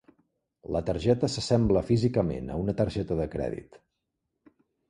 La 0.75 0.79
targeta 0.87 1.29
s'assembla 1.33 1.85
físicament 1.91 2.49
a 2.55 2.57
una 2.65 2.77
targeta 2.83 3.21
de 3.23 3.31
crèdit. 3.37 3.81